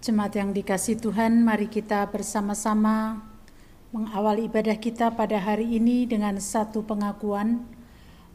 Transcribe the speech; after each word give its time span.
Jemaat 0.00 0.32
yang 0.32 0.56
dikasih 0.56 0.96
Tuhan, 0.96 1.44
mari 1.44 1.68
kita 1.68 2.08
bersama-sama 2.08 3.20
mengawali 3.92 4.48
ibadah 4.48 4.80
kita 4.80 5.12
pada 5.12 5.36
hari 5.36 5.76
ini 5.76 6.08
dengan 6.08 6.40
satu 6.40 6.80
pengakuan 6.80 7.68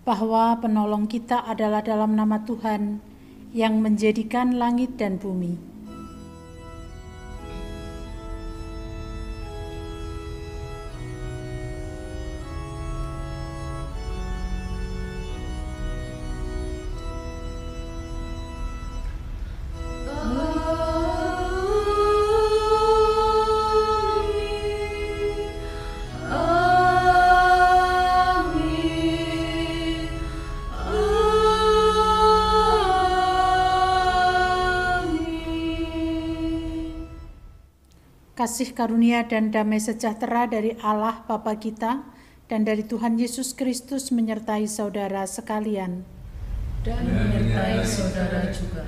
bahwa 0.05 0.61
penolong 0.61 1.09
kita 1.09 1.41
adalah 1.41 1.81
dalam 1.81 2.13
nama 2.13 2.45
Tuhan 2.45 3.02
yang 3.49 3.81
menjadikan 3.81 4.61
langit 4.61 4.94
dan 5.02 5.17
bumi. 5.17 5.75
Kasih 38.56 38.72
karunia 38.72 39.28
dan 39.28 39.52
damai 39.52 39.84
sejahtera 39.84 40.48
dari 40.48 40.80
Allah 40.80 41.28
Bapa 41.28 41.59
kita 41.59 42.08
dan 42.48 42.64
dari 42.64 42.88
Tuhan 42.88 43.20
Yesus 43.20 43.52
Kristus 43.52 44.16
menyertai 44.16 44.64
saudara 44.64 45.28
sekalian. 45.28 46.08
Dan 46.80 47.03
menyertai 47.03 47.84
saudara 47.84 48.47
juga. 48.56 48.88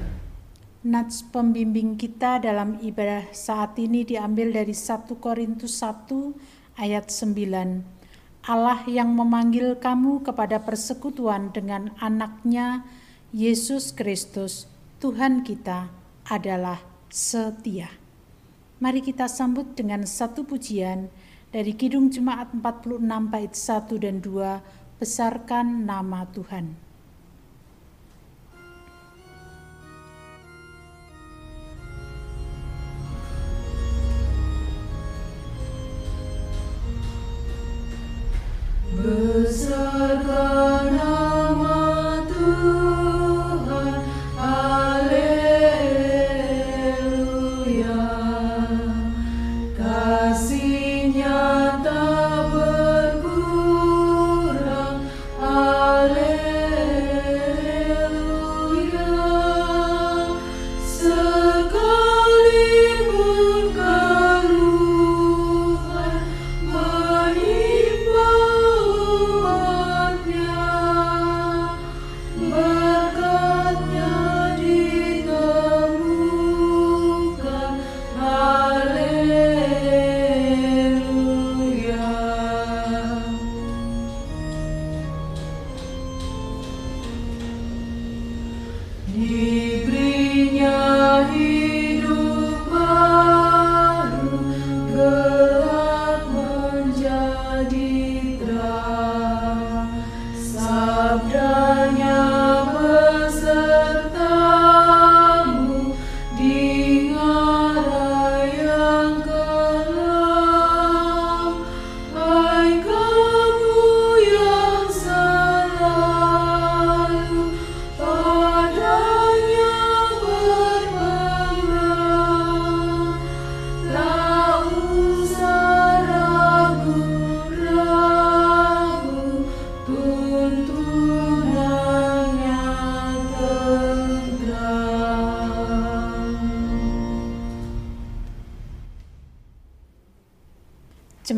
Nats 0.88 1.20
pembimbing 1.20 2.00
kita 2.00 2.40
dalam 2.40 2.80
ibadah 2.80 3.28
saat 3.36 3.76
ini 3.76 4.08
diambil 4.08 4.56
dari 4.56 4.72
1 4.72 5.04
Korintus 5.20 5.84
1 5.84 6.80
ayat 6.80 7.12
9. 7.12 8.48
Allah 8.48 8.80
yang 8.88 9.12
memanggil 9.20 9.84
kamu 9.84 10.24
kepada 10.24 10.64
persekutuan 10.64 11.52
dengan 11.52 11.92
anaknya 12.00 12.88
Yesus 13.36 13.92
Kristus, 13.92 14.72
Tuhan 15.04 15.44
kita 15.44 15.92
adalah 16.24 16.80
setia. 17.12 18.07
Mari 18.78 19.02
kita 19.02 19.26
sambut 19.26 19.74
dengan 19.74 20.06
satu 20.06 20.46
pujian 20.46 21.10
dari 21.50 21.74
Kidung 21.74 22.14
Jemaat 22.14 22.54
46 22.54 23.02
bait 23.26 23.50
1 23.50 23.98
dan 23.98 24.22
2, 24.22 25.02
Besarkan 25.02 25.82
Nama 25.82 26.30
Tuhan. 26.30 26.87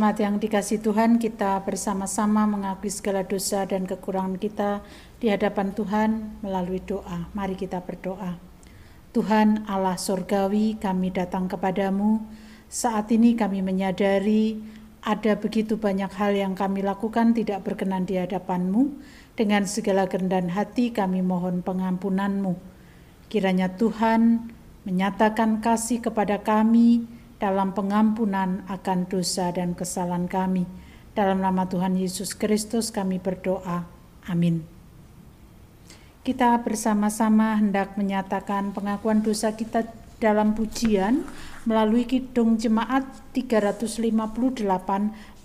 Jemaat 0.10 0.26
yang 0.26 0.42
dikasih 0.42 0.82
Tuhan, 0.82 1.22
kita 1.22 1.62
bersama-sama 1.62 2.50
mengakui 2.50 2.90
segala 2.90 3.22
dosa 3.22 3.62
dan 3.70 3.86
kekurangan 3.86 4.42
kita 4.42 4.82
di 5.22 5.30
hadapan 5.30 5.70
Tuhan 5.70 6.42
melalui 6.42 6.82
doa. 6.82 7.30
Mari 7.38 7.54
kita 7.54 7.86
berdoa. 7.86 8.42
Tuhan 9.14 9.70
Allah 9.70 10.02
Surgawi, 10.02 10.82
kami 10.82 11.14
datang 11.14 11.46
kepadamu. 11.46 12.26
Saat 12.66 13.14
ini 13.14 13.38
kami 13.38 13.62
menyadari 13.62 14.58
ada 15.06 15.38
begitu 15.38 15.78
banyak 15.78 16.10
hal 16.10 16.34
yang 16.34 16.58
kami 16.58 16.82
lakukan 16.82 17.38
tidak 17.38 17.62
berkenan 17.70 18.10
di 18.10 18.18
hadapanmu. 18.18 18.90
Dengan 19.38 19.70
segala 19.70 20.10
kerendahan 20.10 20.50
hati 20.50 20.90
kami 20.90 21.22
mohon 21.22 21.62
pengampunanmu. 21.62 22.58
Kiranya 23.30 23.78
Tuhan 23.78 24.50
menyatakan 24.90 25.62
kasih 25.62 26.02
kepada 26.02 26.42
kami 26.42 27.19
dalam 27.40 27.72
pengampunan 27.72 28.68
akan 28.68 29.08
dosa 29.08 29.50
dan 29.56 29.74
kesalahan 29.74 30.28
kami. 30.28 30.68
Dalam 31.16 31.42
nama 31.42 31.66
Tuhan 31.66 31.96
Yesus 31.96 32.36
Kristus 32.36 32.92
kami 32.92 33.18
berdoa. 33.18 33.88
Amin. 34.28 34.62
Kita 36.22 36.60
bersama-sama 36.62 37.58
hendak 37.58 37.96
menyatakan 37.96 38.76
pengakuan 38.76 39.24
dosa 39.24 39.56
kita 39.56 39.88
dalam 40.20 40.52
pujian 40.54 41.24
melalui 41.64 42.04
Kidung 42.04 42.60
Jemaat 42.60 43.08
358 43.32 44.68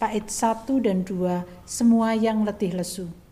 bait 0.02 0.26
1 0.26 0.84
dan 0.84 0.98
2 1.06 1.46
semua 1.64 2.12
yang 2.18 2.42
letih 2.42 2.74
lesu. 2.74 3.23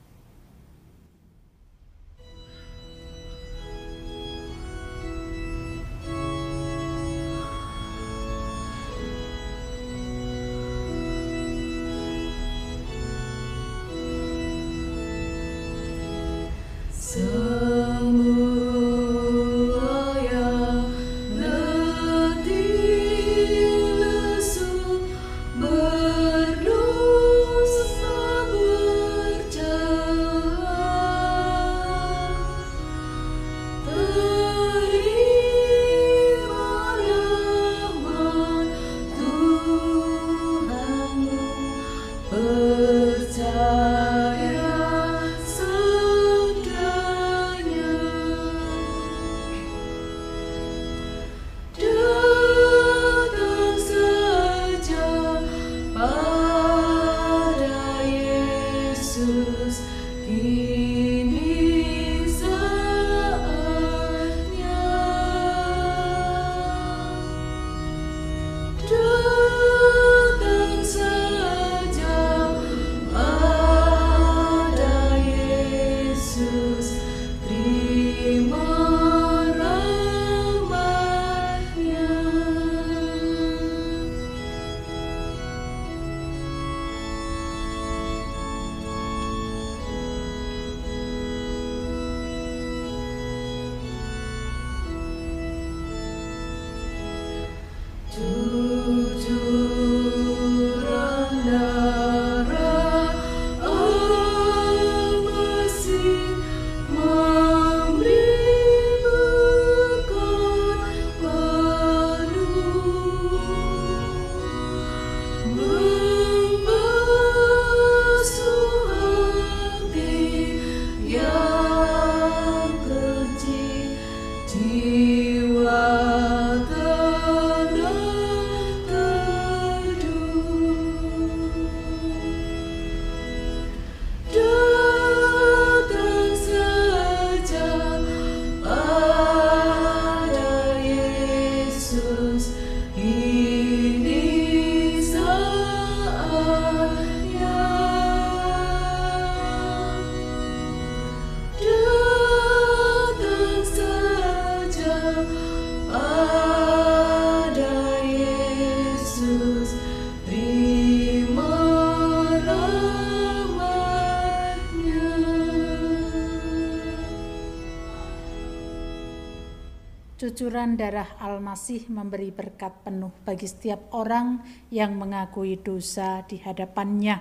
Cucuran 170.32 170.80
darah 170.80 171.12
Al-Masih 171.20 171.92
memberi 171.92 172.32
berkat 172.32 172.72
penuh 172.88 173.12
bagi 173.20 173.44
setiap 173.44 173.92
orang 173.92 174.40
yang 174.72 174.96
mengakui 174.96 175.60
dosa 175.60 176.24
di 176.24 176.40
hadapannya. 176.40 177.20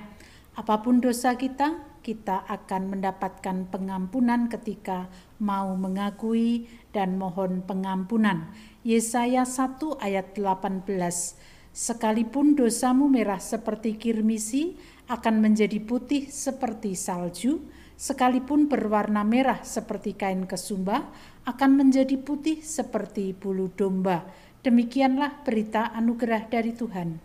Apa 0.56 0.80
pun 0.80 1.04
dosa 1.04 1.36
kita, 1.36 2.00
kita 2.00 2.48
akan 2.48 2.96
mendapatkan 2.96 3.68
pengampunan 3.68 4.48
ketika 4.48 5.12
mau 5.44 5.76
mengakui 5.76 6.72
dan 6.96 7.20
mohon 7.20 7.68
pengampunan. 7.68 8.48
Yesaya 8.88 9.44
1 9.44 10.00
ayat 10.00 10.32
18 10.32 10.88
Sekalipun 11.76 12.56
dosamu 12.56 13.12
merah 13.12 13.44
seperti 13.44 14.00
kirmisi, 14.00 14.80
akan 15.12 15.44
menjadi 15.44 15.84
putih 15.84 16.32
seperti 16.32 16.96
salju, 16.96 17.60
sekalipun 18.02 18.66
berwarna 18.66 19.22
merah 19.22 19.62
seperti 19.62 20.18
kain 20.18 20.50
kesumba, 20.50 21.06
akan 21.46 21.86
menjadi 21.86 22.18
putih 22.18 22.66
seperti 22.66 23.38
bulu 23.38 23.70
domba. 23.78 24.26
Demikianlah 24.66 25.46
berita 25.46 25.94
anugerah 25.94 26.50
dari 26.50 26.74
Tuhan. 26.74 27.22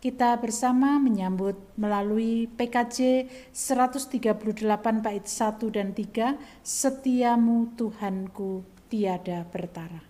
Kita 0.00 0.32
bersama 0.40 0.96
menyambut 0.96 1.76
melalui 1.76 2.48
PKJ 2.56 3.28
138 3.52 5.04
bait 5.04 5.26
1 5.28 5.76
dan 5.76 5.92
3, 5.92 6.40
Setiamu 6.64 7.74
Tuhanku 7.76 8.64
tiada 8.88 9.44
bertara. 9.44 10.09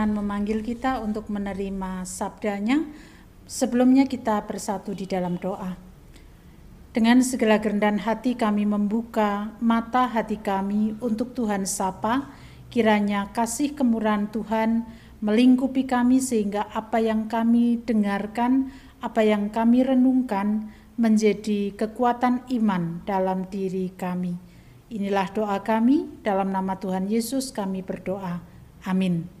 Berkenan 0.00 0.16
memanggil 0.16 0.64
kita 0.64 1.04
untuk 1.04 1.28
menerima 1.28 2.08
sabdanya. 2.08 2.88
Sebelumnya 3.44 4.08
kita 4.08 4.40
bersatu 4.48 4.96
di 4.96 5.04
dalam 5.04 5.36
doa. 5.36 5.76
Dengan 6.96 7.20
segala 7.20 7.60
kerendahan 7.60 8.00
hati 8.00 8.32
kami 8.32 8.64
membuka 8.64 9.52
mata 9.60 10.08
hati 10.08 10.40
kami 10.40 10.96
untuk 11.04 11.36
Tuhan 11.36 11.68
sapa, 11.68 12.32
kiranya 12.72 13.28
kasih 13.36 13.76
kemurahan 13.76 14.32
Tuhan 14.32 14.88
melingkupi 15.20 15.84
kami 15.84 16.16
sehingga 16.16 16.72
apa 16.72 16.96
yang 17.04 17.28
kami 17.28 17.84
dengarkan, 17.84 18.72
apa 19.04 19.20
yang 19.20 19.52
kami 19.52 19.84
renungkan 19.84 20.72
menjadi 20.96 21.76
kekuatan 21.76 22.48
iman 22.56 23.04
dalam 23.04 23.44
diri 23.52 23.92
kami. 23.92 24.32
Inilah 24.88 25.28
doa 25.36 25.60
kami, 25.60 26.08
dalam 26.24 26.48
nama 26.56 26.80
Tuhan 26.80 27.04
Yesus 27.04 27.52
kami 27.52 27.84
berdoa. 27.84 28.40
Amin. 28.88 29.39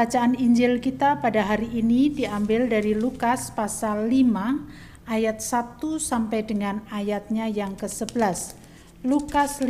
Bacaan 0.00 0.32
Injil 0.32 0.80
kita 0.80 1.20
pada 1.20 1.44
hari 1.44 1.76
ini 1.76 2.08
diambil 2.08 2.72
dari 2.72 2.96
Lukas 2.96 3.52
pasal 3.52 4.08
5 4.08 5.04
ayat 5.04 5.44
1 5.44 5.76
sampai 6.00 6.40
dengan 6.40 6.80
ayatnya 6.88 7.44
yang 7.52 7.76
ke-11. 7.76 8.56
Lukas 9.04 9.60
5 9.60 9.68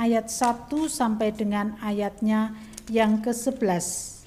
ayat 0.00 0.32
1 0.32 0.72
sampai 0.88 1.28
dengan 1.28 1.76
ayatnya 1.84 2.56
yang 2.88 3.20
ke-11. 3.20 4.24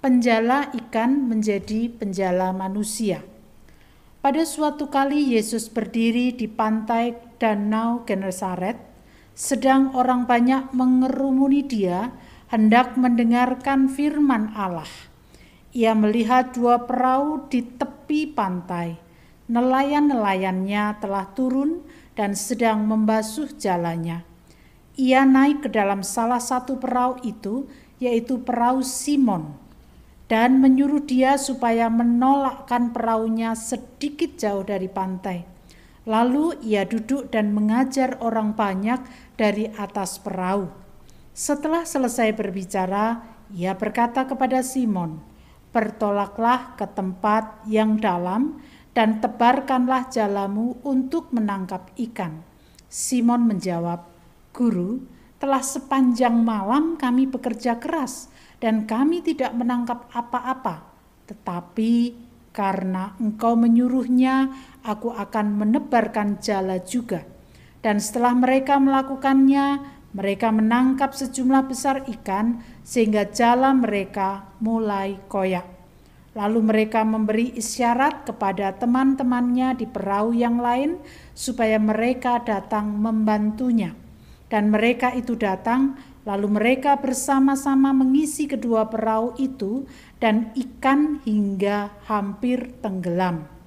Penjala 0.00 0.72
ikan 0.72 1.28
menjadi 1.28 1.92
penjala 1.92 2.56
manusia. 2.56 3.20
Pada 4.24 4.40
suatu 4.48 4.88
kali 4.88 5.36
Yesus 5.36 5.68
berdiri 5.68 6.32
di 6.32 6.48
pantai 6.48 7.12
Danau 7.36 8.08
Genesaret, 8.08 8.80
sedang 9.36 9.92
orang 9.92 10.24
banyak 10.24 10.72
mengerumuni 10.72 11.60
dia 11.60 12.08
hendak 12.48 12.96
mendengarkan 12.96 13.92
firman 13.92 14.52
Allah. 14.56 14.88
Ia 15.76 15.92
melihat 15.92 16.56
dua 16.56 16.88
perahu 16.88 17.44
di 17.52 17.60
tepi 17.60 18.32
pantai. 18.32 19.08
nelayan-nelayannya 19.48 21.00
telah 21.00 21.24
turun 21.32 21.80
dan 22.12 22.36
sedang 22.36 22.84
membasuh 22.84 23.48
jalannya. 23.56 24.20
Ia 25.00 25.24
naik 25.24 25.64
ke 25.64 25.68
dalam 25.72 26.04
salah 26.04 26.36
satu 26.36 26.76
perahu 26.76 27.16
itu, 27.24 27.64
yaitu 27.96 28.44
perahu 28.44 28.84
Simon, 28.84 29.56
dan 30.28 30.60
menyuruh 30.60 31.00
dia 31.00 31.40
supaya 31.40 31.88
menolakkan 31.88 32.92
perahunya 32.92 33.56
sedikit 33.56 34.36
jauh 34.36 34.68
dari 34.68 34.92
pantai. 34.92 35.48
Lalu 36.04 36.60
ia 36.60 36.84
duduk 36.84 37.32
dan 37.32 37.56
mengajar 37.56 38.20
orang 38.20 38.52
banyak 38.52 39.00
dari 39.40 39.72
atas 39.80 40.20
perahu. 40.20 40.87
Setelah 41.38 41.86
selesai 41.86 42.34
berbicara, 42.34 43.22
ia 43.54 43.70
berkata 43.78 44.26
kepada 44.26 44.58
Simon, 44.58 45.22
"Bertolaklah 45.70 46.74
ke 46.74 46.82
tempat 46.90 47.62
yang 47.70 47.94
dalam 47.94 48.58
dan 48.90 49.22
tebarkanlah 49.22 50.10
jalamu 50.10 50.82
untuk 50.82 51.30
menangkap 51.30 51.94
ikan." 51.94 52.42
Simon 52.90 53.46
menjawab, 53.46 54.10
"Guru, 54.50 55.06
telah 55.38 55.62
sepanjang 55.62 56.42
malam 56.42 56.98
kami 56.98 57.30
bekerja 57.30 57.78
keras 57.78 58.26
dan 58.58 58.82
kami 58.90 59.22
tidak 59.22 59.54
menangkap 59.54 60.10
apa-apa, 60.10 60.90
tetapi 61.30 62.18
karena 62.50 63.14
engkau 63.22 63.54
menyuruhnya, 63.54 64.50
aku 64.82 65.14
akan 65.14 65.54
menebarkan 65.54 66.42
jala 66.42 66.82
juga." 66.82 67.22
Dan 67.78 68.02
setelah 68.02 68.34
mereka 68.34 68.82
melakukannya, 68.82 69.97
mereka 70.16 70.48
menangkap 70.48 71.12
sejumlah 71.12 71.68
besar 71.68 72.08
ikan 72.08 72.64
sehingga 72.80 73.28
jala 73.28 73.76
mereka 73.76 74.48
mulai 74.62 75.20
koyak. 75.28 75.68
Lalu 76.32 76.60
mereka 76.64 77.02
memberi 77.02 77.52
isyarat 77.58 78.24
kepada 78.24 78.70
teman-temannya 78.78 79.74
di 79.74 79.86
perahu 79.90 80.32
yang 80.32 80.62
lain 80.62 80.96
supaya 81.34 81.76
mereka 81.82 82.40
datang 82.40 82.94
membantunya. 82.94 83.92
Dan 84.48 84.72
mereka 84.72 85.12
itu 85.12 85.36
datang, 85.36 85.98
lalu 86.24 86.48
mereka 86.56 86.96
bersama-sama 86.96 87.92
mengisi 87.92 88.48
kedua 88.48 88.88
perahu 88.88 89.36
itu 89.36 89.84
dan 90.22 90.54
ikan 90.56 91.20
hingga 91.26 91.92
hampir 92.08 92.72
tenggelam. 92.80 93.57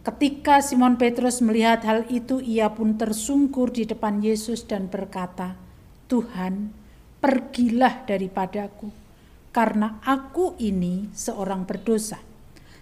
Ketika 0.00 0.64
Simon 0.64 0.96
Petrus 0.96 1.44
melihat 1.44 1.84
hal 1.84 2.08
itu, 2.08 2.40
ia 2.40 2.72
pun 2.72 2.96
tersungkur 2.96 3.68
di 3.68 3.84
depan 3.84 4.24
Yesus 4.24 4.64
dan 4.64 4.88
berkata, 4.88 5.60
"Tuhan, 6.08 6.72
pergilah 7.20 8.08
daripadaku, 8.08 8.88
karena 9.52 10.00
aku 10.00 10.56
ini 10.56 11.12
seorang 11.12 11.68
berdosa. 11.68 12.16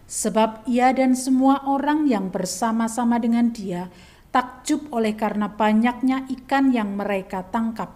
Sebab 0.09 0.65
ia 0.65 0.95
dan 0.95 1.13
semua 1.13 1.67
orang 1.69 2.09
yang 2.09 2.33
bersama-sama 2.33 3.21
dengan 3.21 3.53
dia 3.53 3.93
takjub 4.33 4.89
oleh 4.95 5.13
karena 5.19 5.53
banyaknya 5.53 6.25
ikan 6.39 6.73
yang 6.73 6.97
mereka 6.97 7.45
tangkap. 7.51 7.93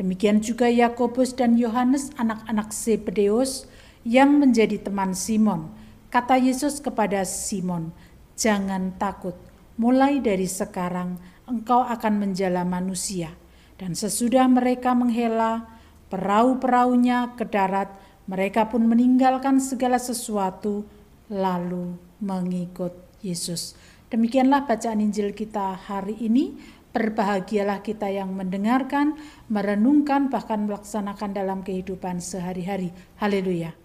Demikian 0.00 0.40
juga 0.40 0.70
Yakobus 0.70 1.36
dan 1.36 1.60
Yohanes 1.60 2.14
anak-anak 2.16 2.72
Zebedeus 2.72 3.68
yang 4.06 4.40
menjadi 4.40 4.80
teman 4.80 5.12
Simon. 5.12 5.68
Kata 6.08 6.40
Yesus 6.40 6.80
kepada 6.80 7.22
Simon, 7.28 7.92
"Jangan 8.40 8.96
takut, 8.96 9.36
mulai 9.76 10.24
dari 10.24 10.48
sekarang 10.48 11.20
engkau 11.44 11.84
akan 11.84 12.16
menjala 12.16 12.64
manusia." 12.64 13.36
Dan 13.76 13.92
sesudah 13.92 14.48
mereka 14.48 14.96
menghela 14.96 15.68
perahu-perahunya 16.08 17.36
ke 17.36 17.44
darat, 17.48 17.92
mereka 18.24 18.68
pun 18.68 18.84
meninggalkan 18.84 19.60
segala 19.60 20.00
sesuatu 20.00 20.84
lalu 21.32 21.96
mengikut 22.20 22.92
Yesus. 23.24 23.76
Demikianlah 24.10 24.68
bacaan 24.68 25.00
Injil 25.00 25.32
kita 25.32 25.80
hari 25.80 26.18
ini. 26.20 26.60
Berbahagialah 26.90 27.86
kita 27.86 28.10
yang 28.10 28.34
mendengarkan, 28.34 29.14
merenungkan, 29.46 30.26
bahkan 30.26 30.66
melaksanakan 30.66 31.30
dalam 31.30 31.62
kehidupan 31.62 32.18
sehari-hari. 32.18 32.90
Haleluya! 33.22 33.79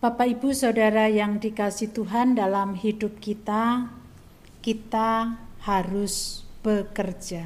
Bapak, 0.00 0.32
ibu, 0.32 0.48
saudara 0.56 1.12
yang 1.12 1.36
dikasih 1.36 1.92
Tuhan, 1.92 2.32
dalam 2.32 2.72
hidup 2.72 3.20
kita, 3.20 3.92
kita 4.64 5.36
harus 5.60 6.40
bekerja. 6.64 7.44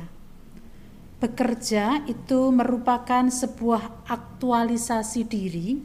Bekerja 1.18 2.06
itu 2.06 2.54
merupakan 2.54 3.26
sebuah 3.26 4.06
aktualisasi 4.06 5.26
diri, 5.26 5.82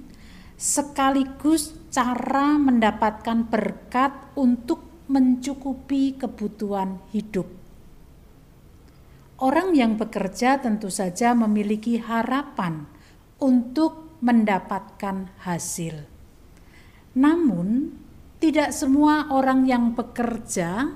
sekaligus 0.62 1.74
cara 1.90 2.62
mendapatkan 2.62 3.50
berkat 3.50 4.14
untuk 4.38 5.10
mencukupi 5.10 6.22
kebutuhan 6.22 7.02
hidup. 7.10 7.50
Orang 9.42 9.74
yang 9.74 9.98
bekerja 9.98 10.62
tentu 10.62 10.94
saja 10.94 11.34
memiliki 11.34 11.98
harapan 11.98 12.86
untuk 13.42 14.22
mendapatkan 14.22 15.34
hasil 15.42 16.19
namun, 17.20 18.00
tidak 18.40 18.72
semua 18.72 19.28
orang 19.28 19.68
yang 19.68 19.92
bekerja 19.92 20.96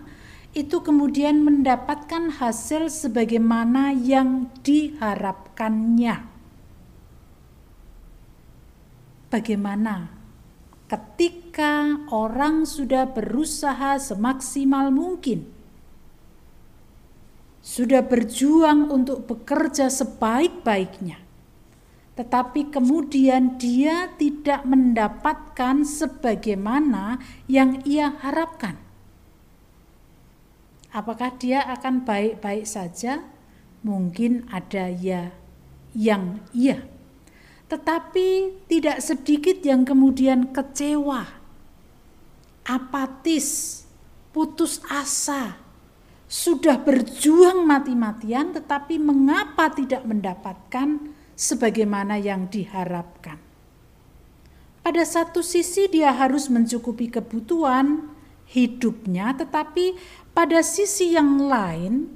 itu 0.55 0.79
kemudian 0.79 1.43
mendapatkan 1.43 2.39
hasil 2.39 2.87
sebagaimana 2.87 3.91
yang 3.91 4.47
diharapkannya. 4.63 6.31
Bagaimana 9.27 10.13
ketika 10.85 12.05
orang 12.13 12.69
sudah 12.69 13.09
berusaha 13.09 13.97
semaksimal 13.97 14.93
mungkin, 14.93 15.49
sudah 17.65 18.05
berjuang 18.05 18.93
untuk 18.93 19.25
bekerja 19.25 19.89
sebaik-baiknya, 19.89 21.22
tetapi 22.13 22.69
kemudian 22.69 23.57
dia 23.57 24.13
tidak 24.21 24.61
mendapatkan 24.69 25.81
sebagaimana 25.81 27.17
yang 27.49 27.81
ia 27.89 28.13
harapkan. 28.21 28.77
Apakah 30.93 31.33
dia 31.41 31.65
akan 31.65 32.05
baik-baik 32.05 32.69
saja? 32.69 33.25
Mungkin 33.81 34.45
ada 34.53 34.93
ya 34.93 35.33
yang 35.97 36.37
iya. 36.53 36.85
Tetapi 37.65 38.61
tidak 38.69 39.01
sedikit 39.01 39.57
yang 39.65 39.81
kemudian 39.81 40.53
kecewa, 40.53 41.25
apatis, 42.61 43.81
putus 44.29 44.85
asa, 44.85 45.57
sudah 46.29 46.77
berjuang 46.77 47.65
mati-matian 47.65 48.53
tetapi 48.53 49.01
mengapa 49.01 49.73
tidak 49.73 50.05
mendapatkan 50.05 51.13
sebagaimana 51.33 52.21
yang 52.21 52.47
diharapkan. 52.49 53.41
Pada 54.83 55.03
satu 55.07 55.39
sisi 55.39 55.87
dia 55.87 56.11
harus 56.11 56.51
mencukupi 56.51 57.07
kebutuhan 57.07 58.11
hidupnya, 58.51 59.31
tetapi 59.31 59.95
pada 60.35 60.59
sisi 60.59 61.15
yang 61.15 61.39
lain 61.39 62.11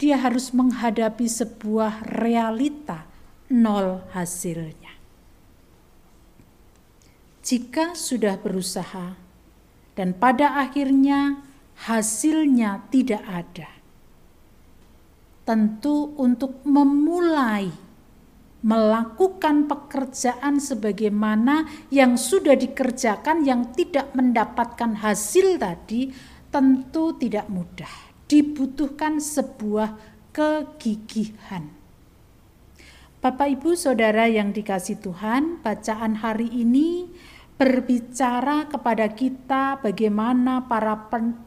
dia 0.00 0.16
harus 0.16 0.56
menghadapi 0.56 1.28
sebuah 1.28 2.08
realita 2.08 3.04
nol 3.52 4.00
hasilnya. 4.16 4.96
Jika 7.44 7.92
sudah 7.92 8.40
berusaha 8.40 9.18
dan 9.92 10.16
pada 10.16 10.56
akhirnya 10.56 11.44
hasilnya 11.84 12.88
tidak 12.88 13.20
ada, 13.28 13.79
tentu 15.50 16.14
untuk 16.14 16.62
memulai 16.62 17.74
melakukan 18.62 19.66
pekerjaan 19.66 20.62
sebagaimana 20.62 21.66
yang 21.90 22.14
sudah 22.14 22.54
dikerjakan 22.54 23.42
yang 23.42 23.74
tidak 23.74 24.14
mendapatkan 24.14 25.02
hasil 25.02 25.58
tadi 25.58 26.14
tentu 26.54 27.18
tidak 27.18 27.50
mudah. 27.50 27.90
Dibutuhkan 28.30 29.18
sebuah 29.18 29.98
kegigihan. 30.30 31.66
Bapak, 33.18 33.58
ibu, 33.58 33.74
saudara 33.74 34.30
yang 34.30 34.54
dikasih 34.54 35.02
Tuhan, 35.02 35.58
bacaan 35.66 36.22
hari 36.22 36.46
ini 36.46 37.10
berbicara 37.60 38.72
kepada 38.72 39.04
kita 39.12 39.84
bagaimana 39.84 40.64
para 40.64 40.96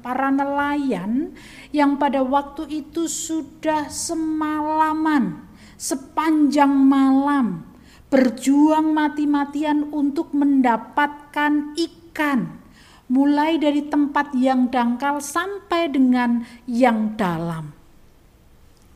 para 0.05 0.29
nelayan 0.29 1.33
yang 1.73 1.97
pada 1.97 2.21
waktu 2.21 2.69
itu 2.85 3.09
sudah 3.09 3.89
semalaman 3.89 5.41
sepanjang 5.73 6.69
malam 6.69 7.65
berjuang 8.13 8.93
mati-matian 8.93 9.89
untuk 9.89 10.37
mendapatkan 10.37 11.73
ikan, 11.73 12.61
mulai 13.09 13.57
dari 13.57 13.81
tempat 13.89 14.37
yang 14.37 14.69
dangkal 14.69 15.17
sampai 15.17 15.89
dengan 15.89 16.45
yang 16.69 17.17
dalam. 17.17 17.73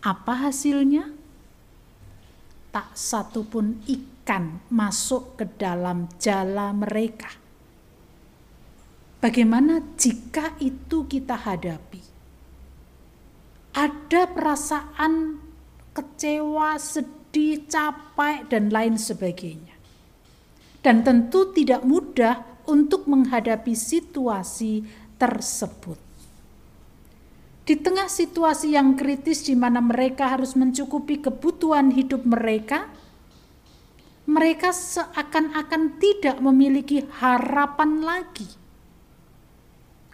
Apa 0.06 0.46
hasilnya? 0.46 1.10
Tak 2.70 2.94
satu 2.94 3.42
pun 3.42 3.82
ikan 3.90 4.17
masuk 4.68 5.40
ke 5.40 5.48
dalam 5.56 6.12
jala 6.20 6.76
mereka. 6.76 7.32
Bagaimana 9.24 9.80
jika 9.96 10.60
itu 10.60 11.08
kita 11.08 11.40
hadapi? 11.40 12.04
Ada 13.72 14.30
perasaan 14.30 15.42
kecewa, 15.96 16.78
sedih, 16.78 17.66
capek, 17.66 18.52
dan 18.52 18.70
lain 18.70 19.00
sebagainya. 19.00 19.74
Dan 20.84 21.02
tentu 21.02 21.50
tidak 21.56 21.82
mudah 21.88 22.46
untuk 22.70 23.08
menghadapi 23.10 23.74
situasi 23.74 24.86
tersebut. 25.18 25.98
Di 27.68 27.76
tengah 27.76 28.08
situasi 28.08 28.78
yang 28.80 28.96
kritis 28.96 29.44
di 29.44 29.52
mana 29.52 29.84
mereka 29.84 30.32
harus 30.32 30.56
mencukupi 30.56 31.20
kebutuhan 31.20 31.92
hidup 31.92 32.24
mereka, 32.24 32.88
mereka 34.28 34.76
seakan-akan 34.76 36.04
tidak 36.04 36.38
memiliki 36.44 37.08
harapan 37.24 38.04
lagi. 38.04 38.48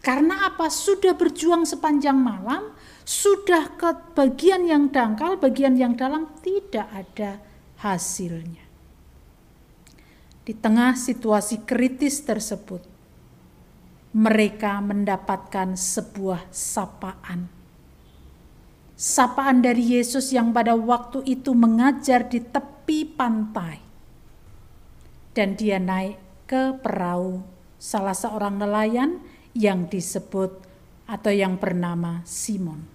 Karena 0.04 0.46
apa? 0.48 0.70
Sudah 0.70 1.18
berjuang 1.18 1.66
sepanjang 1.66 2.20
malam, 2.20 2.78
sudah 3.02 3.74
ke 3.74 4.14
bagian 4.14 4.70
yang 4.70 4.94
dangkal, 4.94 5.42
bagian 5.42 5.74
yang 5.76 5.98
dalam 5.98 6.30
tidak 6.46 6.86
ada 6.94 7.42
hasilnya. 7.82 8.64
Di 10.44 10.54
tengah 10.54 10.94
situasi 10.94 11.64
kritis 11.64 12.20
tersebut, 12.22 12.84
mereka 14.14 14.78
mendapatkan 14.84 15.74
sebuah 15.74 16.52
sapaan. 16.52 17.48
Sapaan 18.94 19.64
dari 19.64 19.98
Yesus 19.98 20.36
yang 20.36 20.54
pada 20.54 20.78
waktu 20.78 21.26
itu 21.26 21.56
mengajar 21.58 22.28
di 22.28 22.44
tepi 22.44 23.08
pantai. 23.08 23.83
Dan 25.34 25.58
dia 25.58 25.82
naik 25.82 26.22
ke 26.46 26.78
perahu 26.78 27.42
salah 27.82 28.14
seorang 28.14 28.62
nelayan 28.62 29.18
yang 29.58 29.90
disebut 29.90 30.62
atau 31.10 31.34
yang 31.34 31.58
bernama 31.58 32.22
Simon. 32.26 32.86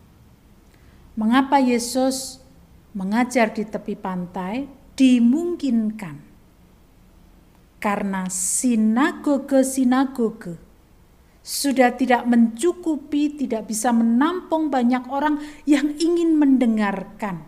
Mengapa 1.18 1.59
Yesus 1.59 2.38
mengajar 2.94 3.51
di 3.51 3.66
tepi 3.66 3.98
pantai? 3.98 4.70
Dimungkinkan 4.98 6.27
karena 7.79 8.27
sinagoge-sinagoge 8.27 10.59
sudah 11.48 11.96
tidak 11.96 12.29
mencukupi, 12.29 13.33
tidak 13.38 13.70
bisa 13.70 13.94
menampung 13.94 14.68
banyak 14.68 15.09
orang 15.09 15.40
yang 15.64 15.96
ingin 15.96 16.37
mendengarkan 16.37 17.40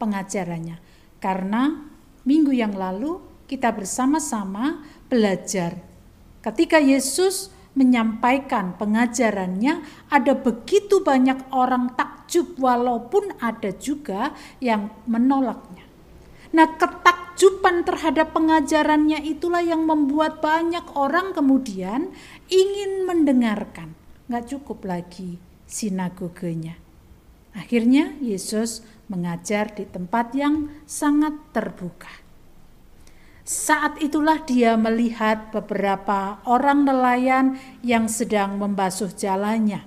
pengajarannya. 0.00 0.80
Karena 1.20 1.84
minggu 2.24 2.54
yang 2.54 2.72
lalu 2.72 3.20
kita 3.52 3.68
bersama-sama 3.68 4.80
belajar 5.12 5.92
ketika 6.42 6.82
Yesus 6.82 7.54
menyampaikan 7.72 8.76
pengajarannya, 8.76 9.80
ada 10.12 10.32
begitu 10.36 11.00
banyak 11.00 11.48
orang 11.54 11.96
takjub, 11.96 12.60
walaupun 12.60 13.32
ada 13.40 13.72
juga 13.72 14.36
yang 14.60 14.92
menolaknya. 15.08 15.84
Nah, 16.52 16.68
ketakjuban 16.76 17.80
terhadap 17.88 18.36
pengajarannya 18.36 19.24
itulah 19.24 19.64
yang 19.64 19.88
membuat 19.88 20.44
banyak 20.44 20.84
orang 20.92 21.32
kemudian 21.32 22.12
ingin 22.52 23.08
mendengarkan. 23.08 23.96
Nggak 24.28 24.52
cukup 24.52 24.84
lagi 24.84 25.40
sinagogenya. 25.64 26.76
Akhirnya 27.56 28.16
Yesus 28.20 28.84
mengajar 29.08 29.72
di 29.72 29.88
tempat 29.88 30.36
yang 30.36 30.68
sangat 30.84 31.36
terbuka. 31.56 32.21
Saat 33.42 33.98
itulah 33.98 34.38
dia 34.46 34.78
melihat 34.78 35.50
beberapa 35.50 36.38
orang 36.46 36.86
nelayan 36.86 37.58
yang 37.82 38.06
sedang 38.06 38.54
membasuh 38.54 39.10
jalannya. 39.10 39.82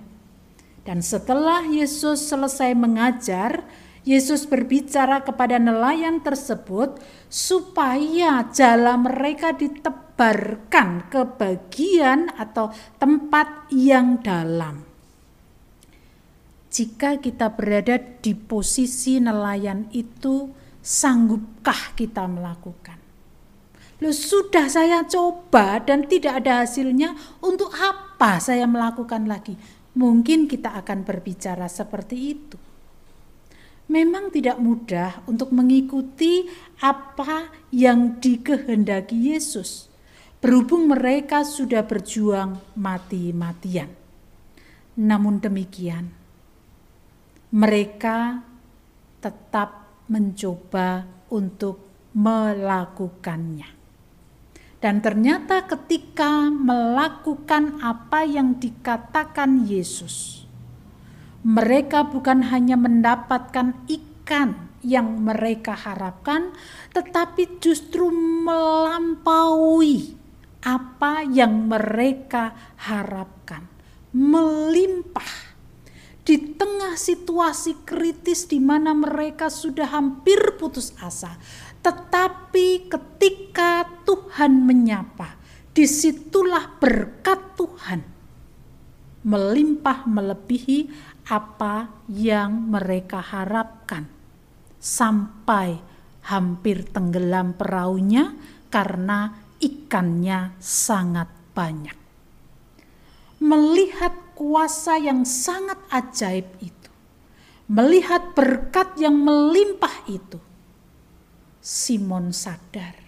Dan 0.83 0.99
setelah 0.99 1.63
Yesus 1.63 2.27
selesai 2.27 2.75
mengajar, 2.75 3.63
Yesus 4.05 4.45
berbicara 4.45 5.23
kepada 5.23 5.55
nelayan 5.57 6.19
tersebut 6.21 6.99
supaya 7.31 8.45
jala 8.51 8.99
mereka 8.99 9.55
ditebarkan 9.55 11.09
ke 11.09 11.25
bagian 11.25 12.29
atau 12.35 12.69
tempat 12.99 13.71
yang 13.73 14.21
dalam. 14.21 14.83
Jika 16.69 17.23
kita 17.23 17.55
berada 17.55 17.97
di 17.97 18.35
posisi 18.35 19.17
nelayan 19.17 19.87
itu, 19.95 20.51
sanggupkah 20.83 21.95
kita 21.95 22.27
melakukan? 22.27 23.04
Loh 24.03 24.11
sudah 24.11 24.67
saya 24.67 25.07
coba 25.07 25.79
dan 25.79 26.03
tidak 26.11 26.43
ada 26.43 26.67
hasilnya, 26.67 27.15
untuk 27.39 27.71
apa 27.71 28.43
saya 28.43 28.67
melakukan 28.67 29.23
lagi? 29.23 29.55
Mungkin 29.95 30.51
kita 30.51 30.75
akan 30.83 31.07
berbicara 31.07 31.71
seperti 31.71 32.17
itu. 32.35 32.57
Memang 33.87 34.33
tidak 34.33 34.59
mudah 34.59 35.23
untuk 35.29 35.55
mengikuti 35.55 36.43
apa 36.83 37.53
yang 37.71 38.19
dikehendaki 38.19 39.31
Yesus. 39.31 39.87
Berhubung 40.43 40.91
mereka 40.91 41.47
sudah 41.47 41.87
berjuang 41.87 42.75
mati-matian. 42.75 43.87
Namun 44.99 45.39
demikian, 45.39 46.11
mereka 47.55 48.43
tetap 49.23 50.03
mencoba 50.11 51.07
untuk 51.31 51.79
melakukannya. 52.11 53.74
Dan 54.85 55.01
ternyata 55.01 55.65
ketika 55.65 56.45
melakukan 56.45 57.81
apa 57.81 58.21
yang 58.21 58.61
dikatakan 58.61 59.65
Yesus, 59.65 60.45
mereka 61.41 62.05
bukan 62.05 62.53
hanya 62.53 62.77
mendapatkan 62.77 63.73
ikan 63.89 64.69
yang 64.85 65.25
mereka 65.25 65.73
harapkan, 65.73 66.53
tetapi 66.93 67.57
justru 67.57 68.13
melampaui 68.45 70.13
apa 70.61 71.25
yang 71.33 71.65
mereka 71.65 72.53
harapkan, 72.77 73.65
melimpah 74.13 75.57
di 76.25 76.57
tengah 76.57 76.93
situasi 76.93 77.85
kritis 77.85 78.49
di 78.49 78.61
mana 78.61 78.93
mereka 78.93 79.49
sudah 79.49 79.89
hampir 79.89 80.61
putus 80.61 80.93
asa, 81.01 81.41
tetapi 81.85 82.89
ketika 82.89 83.85
Tuhan 84.09 84.65
menyapa, 84.65 85.37
di 85.69 85.85
situlah 85.85 86.81
berkat 86.81 87.53
Tuhan 87.53 88.01
melimpah 89.25 90.05
melebihi 90.05 90.89
apa 91.29 91.89
yang 92.09 92.73
mereka 92.73 93.21
harapkan. 93.21 94.09
Sampai 94.77 95.81
hampir 96.29 96.85
tenggelam 96.89 97.57
perahunya 97.57 98.37
karena 98.69 99.33
ikannya 99.57 100.53
sangat 100.61 101.29
banyak. 101.57 101.97
Melihat 103.41 104.13
kuasa 104.37 105.01
yang 105.01 105.25
sangat 105.25 105.77
ajaib 105.89 106.45
itu, 106.61 106.91
melihat 107.69 108.33
berkat 108.37 108.93
yang 109.01 109.17
melimpah 109.17 110.05
itu, 110.05 110.37
Simon 111.65 112.29
sadar 112.29 113.05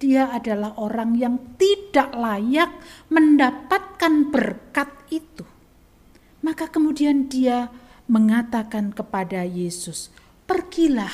dia 0.00 0.32
adalah 0.32 0.80
orang 0.80 1.12
yang 1.12 1.36
tidak 1.60 2.16
layak 2.16 2.72
mendapatkan 3.12 4.32
berkat 4.32 4.88
itu. 5.12 5.44
Maka 6.40 6.72
kemudian 6.72 7.28
dia 7.28 7.68
mengatakan 8.08 8.96
kepada 8.96 9.44
Yesus, 9.44 10.08
"Pergilah, 10.48 11.12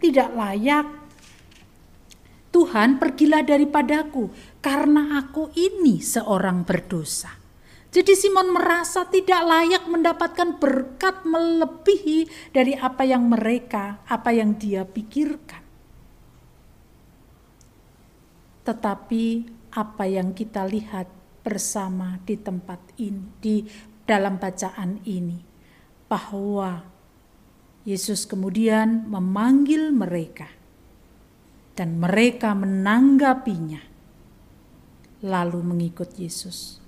tidak 0.00 0.32
layak 0.32 0.88
Tuhan, 2.50 2.96
pergilah 2.96 3.44
daripadaku, 3.44 4.32
karena 4.64 5.20
aku 5.20 5.52
ini 5.52 6.00
seorang 6.00 6.64
berdosa." 6.64 7.39
Jadi 7.90 8.14
Simon 8.14 8.54
merasa 8.54 9.02
tidak 9.10 9.42
layak 9.42 9.84
mendapatkan 9.90 10.62
berkat 10.62 11.26
melebihi 11.26 12.30
dari 12.54 12.78
apa 12.78 13.02
yang 13.02 13.26
mereka, 13.26 13.98
apa 14.06 14.30
yang 14.30 14.54
dia 14.54 14.86
pikirkan. 14.86 15.58
Tetapi 18.62 19.24
apa 19.74 20.04
yang 20.06 20.30
kita 20.30 20.70
lihat 20.70 21.10
bersama 21.42 22.22
di 22.22 22.38
tempat 22.38 22.78
ini, 23.02 23.26
di 23.42 23.66
dalam 24.06 24.38
bacaan 24.38 25.02
ini, 25.02 25.42
bahwa 26.06 26.86
Yesus 27.82 28.22
kemudian 28.22 29.10
memanggil 29.10 29.90
mereka, 29.90 30.46
dan 31.74 31.98
mereka 31.98 32.54
menanggapinya, 32.54 33.82
lalu 35.26 35.58
mengikut 35.64 36.14
Yesus. 36.14 36.79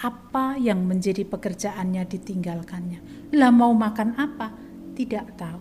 Apa 0.00 0.56
yang 0.56 0.88
menjadi 0.88 1.28
pekerjaannya 1.28 2.08
ditinggalkannya? 2.08 3.00
Lah, 3.36 3.52
mau 3.52 3.76
makan 3.76 4.16
apa? 4.16 4.48
Tidak 4.96 5.26
tahu, 5.36 5.60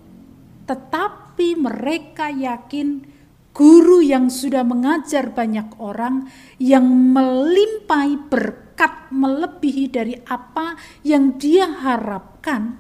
tetapi 0.68 1.56
mereka 1.60 2.28
yakin 2.28 3.04
guru 3.56 4.00
yang 4.00 4.32
sudah 4.32 4.64
mengajar 4.64 5.32
banyak 5.32 5.76
orang 5.80 6.28
yang 6.60 6.88
melimpahi 6.88 8.16
berkat 8.28 9.12
melebihi 9.12 9.86
dari 9.92 10.16
apa 10.28 10.80
yang 11.04 11.36
dia 11.36 11.68
harapkan 11.68 12.80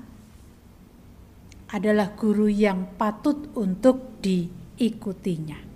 adalah 1.70 2.14
guru 2.18 2.50
yang 2.50 2.98
patut 2.98 3.52
untuk 3.56 4.20
diikutinya. 4.24 5.69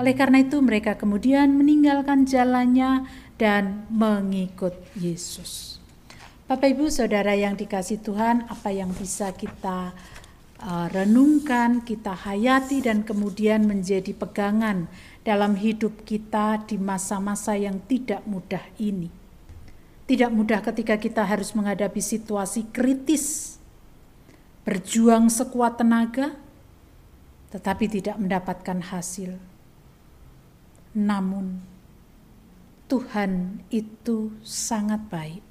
Oleh 0.00 0.16
karena 0.16 0.40
itu 0.40 0.56
mereka 0.64 0.96
kemudian 0.96 1.60
meninggalkan 1.60 2.24
jalannya 2.24 3.04
dan 3.36 3.84
mengikut 3.92 4.72
Yesus. 4.96 5.76
Bapak 6.48 6.72
Ibu 6.72 6.88
Saudara 6.88 7.36
yang 7.36 7.52
dikasih 7.52 8.00
Tuhan, 8.00 8.48
apa 8.48 8.72
yang 8.72 8.96
bisa 8.96 9.28
kita 9.36 9.92
uh, 10.64 10.86
renungkan, 10.88 11.84
kita 11.84 12.16
hayati 12.16 12.80
dan 12.80 13.04
kemudian 13.04 13.68
menjadi 13.68 14.16
pegangan 14.16 14.88
dalam 15.20 15.52
hidup 15.60 16.08
kita 16.08 16.64
di 16.64 16.80
masa-masa 16.80 17.60
yang 17.60 17.76
tidak 17.84 18.24
mudah 18.24 18.64
ini. 18.80 19.12
Tidak 20.08 20.32
mudah 20.32 20.64
ketika 20.64 20.96
kita 20.96 21.28
harus 21.28 21.52
menghadapi 21.52 22.00
situasi 22.00 22.72
kritis 22.72 23.60
berjuang 24.64 25.28
sekuat 25.28 25.76
tenaga, 25.76 26.40
tetapi 27.52 27.84
tidak 28.00 28.16
mendapatkan 28.16 28.80
hasil. 28.80 29.49
Namun, 30.96 31.62
Tuhan 32.90 33.62
itu 33.70 34.34
sangat 34.42 35.06
baik. 35.06 35.44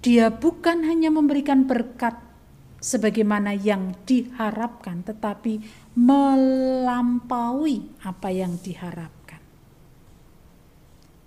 Dia 0.00 0.32
bukan 0.32 0.82
hanya 0.88 1.12
memberikan 1.12 1.68
berkat 1.68 2.16
sebagaimana 2.80 3.52
yang 3.52 3.92
diharapkan, 4.08 5.04
tetapi 5.04 5.60
melampaui 5.94 7.84
apa 8.02 8.32
yang 8.32 8.56
diharapkan. 8.58 9.38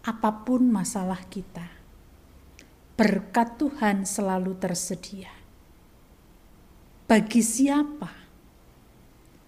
Apa 0.04 0.44
pun 0.44 0.68
masalah 0.68 1.22
kita, 1.30 1.70
berkat 3.00 3.56
Tuhan 3.56 4.04
selalu 4.04 4.58
tersedia 4.60 5.32
bagi 7.08 7.46
siapa. 7.46 8.23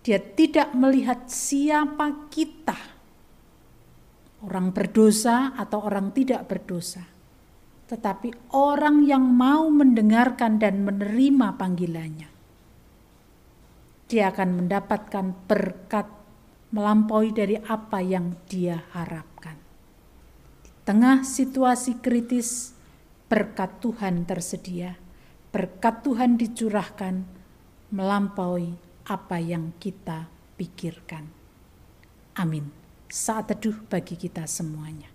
Dia 0.05 0.21
tidak 0.21 0.77
melihat 0.77 1.25
siapa 1.25 2.29
kita, 2.29 2.77
orang 4.45 4.69
berdosa 4.69 5.57
atau 5.57 5.81
orang 5.81 6.13
tidak 6.13 6.45
berdosa, 6.45 7.09
tetapi 7.89 8.53
orang 8.53 9.01
yang 9.01 9.25
mau 9.25 9.65
mendengarkan 9.73 10.61
dan 10.61 10.85
menerima 10.85 11.57
panggilannya. 11.57 12.29
Dia 14.05 14.29
akan 14.29 14.49
mendapatkan 14.61 15.49
berkat 15.49 16.05
melampaui 16.69 17.33
dari 17.33 17.57
apa 17.65 17.97
yang 18.05 18.37
dia 18.45 18.85
harapkan. 18.93 19.57
Di 20.61 20.69
tengah 20.85 21.25
situasi 21.25 21.97
kritis, 21.97 22.77
berkat 23.25 23.81
Tuhan 23.81 24.29
tersedia, 24.29 25.01
berkat 25.49 26.05
Tuhan 26.05 26.37
dicurahkan 26.37 27.25
melampaui 27.89 28.84
apa 29.05 29.37
yang 29.39 29.71
kita 29.79 30.27
pikirkan. 30.59 31.29
Amin. 32.35 32.73
Saat 33.07 33.53
teduh 33.53 33.85
bagi 33.87 34.19
kita 34.19 34.43
semuanya. 34.49 35.14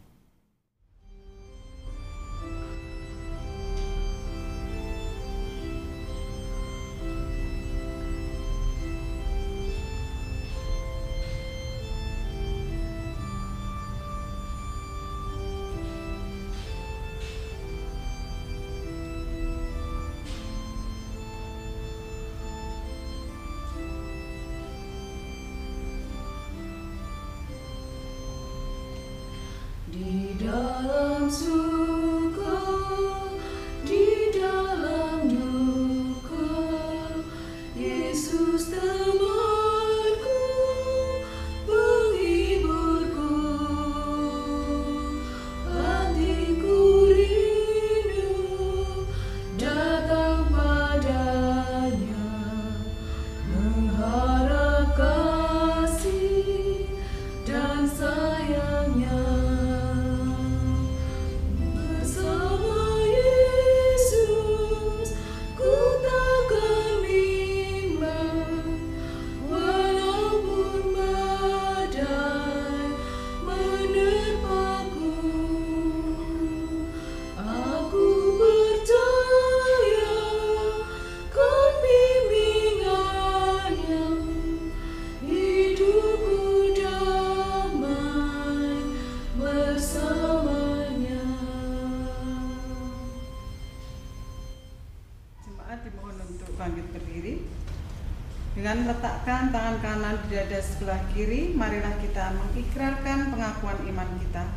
Kanan 100.00 100.16
di 100.24 100.32
dada 100.32 100.56
sebelah 100.64 100.96
kiri, 101.12 101.52
marilah 101.52 101.92
kita 102.00 102.32
mengikrarkan 102.32 103.36
pengakuan 103.36 103.84
iman 103.84 104.08
kita 104.16 104.48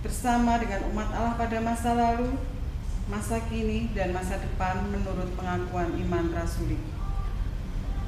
bersama 0.00 0.56
dengan 0.56 0.88
umat 0.88 1.12
Allah 1.12 1.36
pada 1.36 1.60
masa 1.60 1.92
lalu, 1.92 2.32
masa 3.04 3.44
kini, 3.52 3.92
dan 3.92 4.16
masa 4.16 4.40
depan 4.40 4.88
menurut 4.88 5.36
pengakuan 5.36 5.92
iman 6.00 6.32
rasuli. 6.32 6.80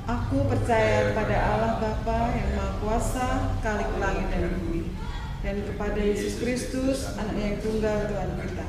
Aku 0.09 0.49
percaya 0.49 1.13
kepada 1.13 1.37
Allah 1.37 1.73
Bapa 1.77 2.33
yang 2.33 2.57
Maha 2.57 2.81
Kuasa, 2.81 3.29
Kalik 3.61 4.01
langit 4.01 4.33
dan 4.33 4.49
bumi, 4.49 4.97
dan 5.45 5.61
kepada 5.69 6.01
Yesus 6.01 6.41
Kristus, 6.41 7.21
Anaknya 7.21 7.53
yang 7.53 7.61
tunggal 7.61 7.99
Tuhan 8.09 8.31
kita, 8.49 8.67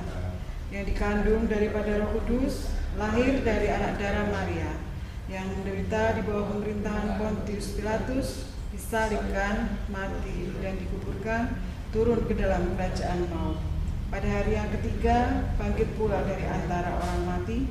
yang 0.75 0.84
dikandung 0.84 1.47
daripada 1.47 2.03
Roh 2.03 2.19
Kudus, 2.19 2.67
lahir 2.99 3.39
dari 3.47 3.71
anak 3.71 3.95
darah 3.95 4.27
Maria, 4.27 4.88
yang 5.30 5.46
menderita 5.46 6.18
di 6.18 6.22
bawah 6.26 6.58
pemerintahan 6.58 7.22
Pontius 7.22 7.78
Pilatus, 7.78 8.50
disalibkan, 8.74 9.78
mati, 9.94 10.50
dan 10.58 10.82
dikuburkan, 10.82 11.54
turun 11.94 12.26
ke 12.26 12.34
dalam 12.34 12.74
kerajaan 12.74 13.30
maut. 13.30 13.62
Pada 14.10 14.26
hari 14.26 14.58
yang 14.58 14.74
ketiga, 14.74 15.46
bangkit 15.62 15.94
pula 15.94 16.26
dari 16.26 16.50
antara 16.50 16.98
orang 16.98 17.30
mati, 17.30 17.70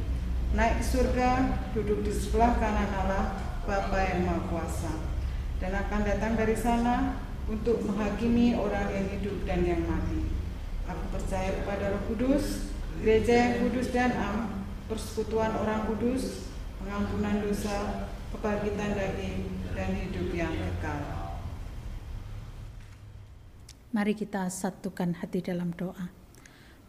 naik 0.54 0.78
ke 0.78 0.84
surga, 0.86 1.30
duduk 1.74 2.06
di 2.06 2.14
sebelah 2.14 2.54
kanan 2.62 2.94
Allah, 2.94 3.42
Bapa 3.66 3.98
yang 4.06 4.22
Maha 4.22 4.46
Kuasa, 4.46 4.94
dan 5.58 5.74
akan 5.74 6.06
datang 6.06 6.38
dari 6.38 6.54
sana 6.54 7.18
untuk 7.50 7.82
menghakimi 7.82 8.54
orang 8.54 8.86
yang 8.86 9.06
hidup 9.18 9.34
dan 9.42 9.66
yang 9.66 9.82
mati. 9.82 10.30
Aku 10.86 11.04
percaya 11.10 11.58
kepada 11.58 11.90
Roh 11.90 12.06
Kudus, 12.06 12.70
gereja 13.02 13.34
yang 13.34 13.54
kudus 13.66 13.90
dan 13.90 14.14
am, 14.14 14.64
persekutuan 14.86 15.52
orang 15.58 15.90
kudus, 15.90 16.47
pengampunan 16.78 17.42
dosa, 17.42 18.08
kebangkitan 18.34 18.94
daging, 18.94 19.40
dan 19.76 19.90
hidup 19.94 20.28
yang 20.34 20.54
kekal. 20.54 21.00
Mari 23.94 24.14
kita 24.14 24.46
satukan 24.52 25.16
hati 25.18 25.42
dalam 25.42 25.74
doa. 25.74 26.10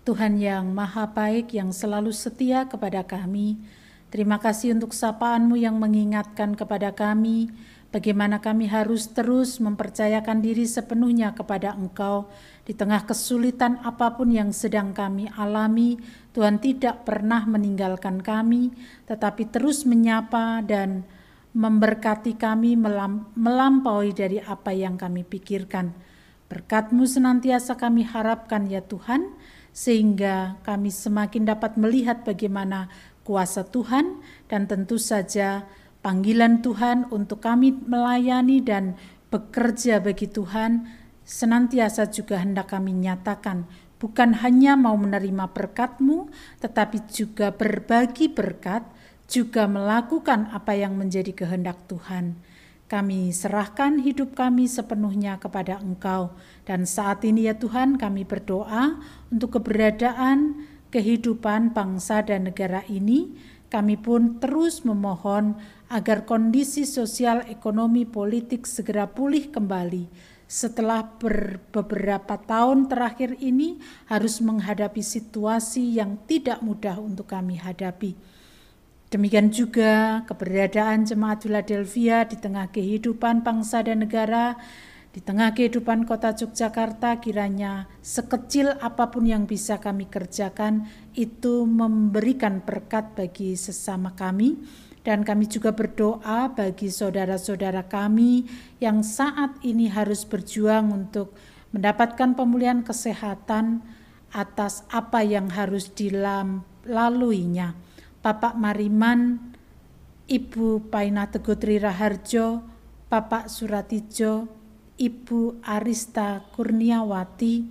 Tuhan 0.03 0.41
yang 0.41 0.71
maha 0.73 1.05
baik 1.09 1.53
yang 1.53 1.69
selalu 1.69 2.09
setia 2.15 2.65
kepada 2.65 3.05
kami, 3.05 3.61
Terima 4.09 4.41
kasih 4.41 4.73
untuk 4.73 4.89
sapaanmu 4.97 5.53
yang 5.53 5.77
mengingatkan 5.77 6.57
kepada 6.57 6.89
kami 6.89 7.53
bagaimana 7.89 8.41
kami 8.41 8.69
harus 8.69 9.09
terus 9.13 9.57
mempercayakan 9.61 10.41
diri 10.41 10.65
sepenuhnya 10.65 11.33
kepada 11.33 11.73
Engkau 11.73 12.29
di 12.65 12.77
tengah 12.77 13.05
kesulitan 13.05 13.81
apa 13.81 14.13
pun 14.13 14.29
yang 14.29 14.53
sedang 14.53 14.93
kami 14.93 15.29
alami. 15.33 15.97
Tuhan 16.33 16.61
tidak 16.61 17.03
pernah 17.03 17.43
meninggalkan 17.49 18.21
kami, 18.21 18.69
tetapi 19.09 19.49
terus 19.49 19.83
menyapa 19.89 20.61
dan 20.61 21.03
memberkati 21.57 22.37
kami 22.37 22.77
melampaui 23.33 24.13
dari 24.13 24.37
apa 24.37 24.69
yang 24.69 24.95
kami 24.95 25.25
pikirkan. 25.25 25.89
Berkatmu 26.49 27.05
senantiasa 27.09 27.77
kami 27.77 28.05
harapkan 28.05 28.69
ya 28.69 28.85
Tuhan, 28.85 29.33
sehingga 29.73 30.61
kami 30.65 30.93
semakin 30.93 31.45
dapat 31.45 31.77
melihat 31.77 32.21
bagaimana 32.25 32.89
kuasa 33.25 33.61
Tuhan 33.61 34.21
dan 34.49 34.65
tentu 34.65 34.97
saja 34.97 35.69
panggilan 36.01 36.63
Tuhan 36.63 37.07
untuk 37.11 37.43
kami 37.43 37.75
melayani 37.75 38.63
dan 38.63 38.97
bekerja 39.29 40.01
bagi 40.01 40.25
Tuhan 40.25 40.89
senantiasa 41.23 42.09
juga 42.09 42.41
hendak 42.41 42.73
kami 42.73 42.95
nyatakan 42.95 43.69
bukan 44.01 44.41
hanya 44.41 44.73
mau 44.73 44.97
menerima 44.97 45.51
berkat-Mu 45.53 46.31
tetapi 46.63 47.05
juga 47.11 47.53
berbagi 47.53 48.31
berkat 48.31 48.81
juga 49.29 49.69
melakukan 49.69 50.49
apa 50.49 50.73
yang 50.73 50.97
menjadi 50.97 51.31
kehendak 51.31 51.77
Tuhan. 51.85 52.41
Kami 52.89 53.29
serahkan 53.29 54.01
hidup 54.01 54.33
kami 54.33 54.65
sepenuhnya 54.65 55.37
kepada 55.37 55.77
Engkau, 55.77 56.33
dan 56.65 56.89
saat 56.89 57.21
ini, 57.21 57.45
ya 57.45 57.53
Tuhan, 57.53 58.01
kami 58.01 58.25
berdoa 58.25 58.97
untuk 59.29 59.61
keberadaan 59.61 60.65
kehidupan 60.89 61.77
bangsa 61.77 62.25
dan 62.25 62.49
negara 62.49 62.81
ini. 62.89 63.37
Kami 63.69 64.01
pun 64.01 64.41
terus 64.41 64.81
memohon 64.81 65.53
agar 65.93 66.25
kondisi 66.25 66.89
sosial, 66.89 67.45
ekonomi, 67.45 68.05
politik 68.05 68.65
segera 68.65 69.05
pulih 69.05 69.53
kembali 69.53 70.09
setelah 70.49 71.05
beberapa 71.69 72.41
tahun 72.41 72.89
terakhir 72.89 73.37
ini 73.37 73.77
harus 74.09 74.41
menghadapi 74.41 75.05
situasi 75.05 76.01
yang 76.01 76.17
tidak 76.25 76.65
mudah 76.65 76.97
untuk 76.97 77.29
kami 77.29 77.61
hadapi. 77.61 78.17
Demikian 79.13 79.53
juga 79.53 80.25
keberadaan 80.25 81.05
jemaat 81.05 81.45
Philadelphia 81.45 82.25
di 82.25 82.37
tengah 82.37 82.73
kehidupan 82.73 83.45
bangsa 83.45 83.85
dan 83.85 84.01
negara, 84.05 84.57
di 85.09 85.25
tengah 85.25 85.57
kehidupan 85.57 86.05
kota 86.05 86.37
Yogyakarta 86.37 87.17
kiranya 87.17 87.89
sekecil 87.97 88.77
apa 88.77 89.09
pun 89.09 89.25
yang 89.25 89.49
bisa 89.49 89.81
kami 89.81 90.05
kerjakan 90.05 90.85
itu 91.17 91.65
memberikan 91.65 92.61
berkat 92.61 93.17
bagi 93.17 93.57
sesama 93.57 94.13
kami. 94.13 94.61
Dan 94.99 95.25
kami 95.25 95.49
juga 95.49 95.73
berdoa 95.73 96.53
bagi 96.53 96.91
saudara-saudara 96.91 97.89
kami 97.89 98.45
yang 98.77 99.01
saat 99.01 99.57
ini 99.65 99.89
harus 99.89 100.27
berjuang 100.27 100.91
untuk 100.93 101.33
mendapatkan 101.73 102.37
pemulihan 102.37 102.85
kesehatan 102.85 103.81
atas 104.29 104.85
apa 104.93 105.25
yang 105.25 105.49
harus 105.49 105.89
dilaluinya. 105.89 107.73
Bapak 108.21 108.59
Mariman, 108.59 109.39
Ibu 110.29 110.91
Paina 110.93 111.25
Tegutri 111.31 111.81
Raharjo, 111.81 112.61
Bapak 113.09 113.49
Suratijo, 113.49 114.58
Ibu 114.99 115.63
Arista 115.63 116.43
Kurniawati, 116.51 117.63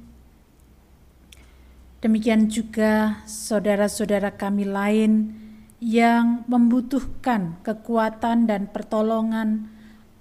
demikian 2.00 2.48
juga 2.48 3.20
saudara-saudara 3.28 4.32
kami 4.40 4.64
lain 4.64 5.36
yang 5.76 6.48
membutuhkan 6.48 7.60
kekuatan 7.60 8.48
dan 8.48 8.72
pertolongan 8.72 9.68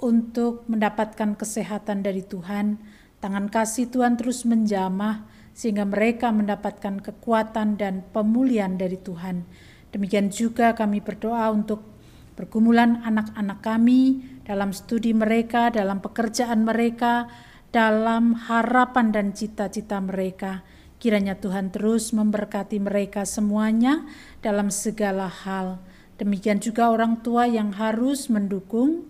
untuk 0.03 0.67
mendapatkan 0.67 1.39
kesehatan 1.39 2.03
dari 2.03 2.27
Tuhan. 2.27 2.75
Tangan 3.23 3.47
kasih 3.47 3.87
Tuhan 3.87 4.19
terus 4.19 4.43
menjamah 4.43 5.23
sehingga 5.55 5.87
mereka 5.87 6.35
mendapatkan 6.35 6.99
kekuatan 6.99 7.79
dan 7.79 8.03
pemulihan 8.11 8.75
dari 8.75 8.99
Tuhan. 8.99 9.47
Demikian 9.95 10.27
juga 10.27 10.75
kami 10.75 10.99
berdoa 10.99 11.55
untuk 11.55 11.96
pergumulan 12.37 13.01
anak-anak 13.01 13.65
kami 13.65 14.21
dalam 14.45 14.69
studi 14.69 15.11
mereka, 15.17 15.73
dalam 15.73 15.99
pekerjaan 15.99 16.63
mereka, 16.63 17.25
dalam 17.73 18.37
harapan 18.37 19.09
dan 19.09 19.33
cita-cita 19.33 19.97
mereka. 19.97 20.61
Kiranya 21.01 21.37
Tuhan 21.37 21.73
terus 21.73 22.13
memberkati 22.13 22.77
mereka 22.77 23.25
semuanya 23.25 24.05
dalam 24.45 24.69
segala 24.69 25.25
hal. 25.25 25.81
Demikian 26.17 26.57
juga 26.57 26.89
orang 26.89 27.21
tua 27.21 27.45
yang 27.45 27.73
harus 27.77 28.29
mendukung 28.29 29.05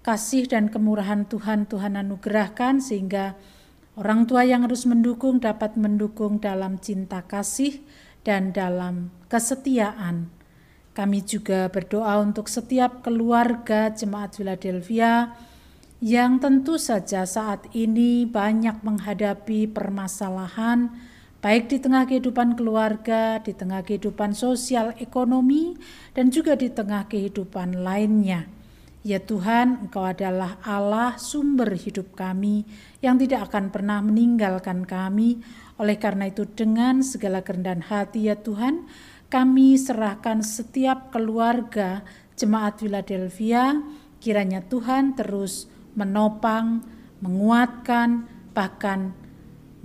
kasih 0.00 0.48
dan 0.48 0.72
kemurahan 0.72 1.28
Tuhan 1.28 1.68
Tuhan 1.68 2.00
anugerahkan 2.00 2.80
sehingga 2.80 3.36
orang 4.00 4.24
tua 4.24 4.48
yang 4.48 4.64
harus 4.64 4.88
mendukung 4.88 5.44
dapat 5.44 5.76
mendukung 5.76 6.40
dalam 6.40 6.80
cinta 6.80 7.20
kasih 7.28 7.84
dan 8.24 8.56
dalam 8.56 9.12
kesetiaan. 9.28 10.39
Kami 11.00 11.24
juga 11.24 11.72
berdoa 11.72 12.20
untuk 12.20 12.44
setiap 12.44 13.00
keluarga 13.00 13.88
jemaat 13.88 14.36
Philadelphia 14.36 15.32
yang 15.96 16.36
tentu 16.36 16.76
saja 16.76 17.24
saat 17.24 17.72
ini 17.72 18.28
banyak 18.28 18.84
menghadapi 18.84 19.64
permasalahan, 19.72 20.92
baik 21.40 21.72
di 21.72 21.80
tengah 21.80 22.04
kehidupan 22.04 22.52
keluarga, 22.52 23.40
di 23.40 23.56
tengah 23.56 23.80
kehidupan 23.80 24.36
sosial 24.36 24.92
ekonomi, 25.00 25.72
dan 26.12 26.28
juga 26.28 26.52
di 26.52 26.68
tengah 26.68 27.08
kehidupan 27.08 27.80
lainnya. 27.80 28.44
Ya 29.00 29.24
Tuhan, 29.24 29.88
Engkau 29.88 30.04
adalah 30.04 30.60
Allah 30.60 31.16
sumber 31.16 31.80
hidup 31.80 32.12
kami 32.12 32.68
yang 33.00 33.16
tidak 33.16 33.48
akan 33.48 33.72
pernah 33.72 34.04
meninggalkan 34.04 34.84
kami. 34.84 35.40
Oleh 35.80 35.96
karena 35.96 36.28
itu 36.28 36.44
dengan 36.44 37.00
segala 37.00 37.40
kerendahan 37.40 37.88
hati 37.88 38.28
ya 38.28 38.36
Tuhan, 38.36 38.84
kami 39.30 39.78
serahkan 39.78 40.42
setiap 40.42 41.14
keluarga 41.14 42.02
jemaat 42.34 42.82
Philadelphia, 42.82 43.78
kiranya 44.18 44.66
Tuhan 44.66 45.14
terus 45.14 45.70
menopang, 45.94 46.82
menguatkan, 47.22 48.26
bahkan 48.50 49.14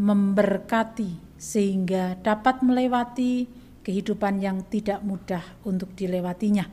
memberkati 0.01 1.38
sehingga 1.38 2.17
dapat 2.25 2.65
melewati 2.65 3.45
kehidupan 3.86 4.41
yang 4.41 4.65
tidak 4.65 5.05
mudah 5.05 5.45
untuk 5.62 5.93
dilewatinya. 5.93 6.65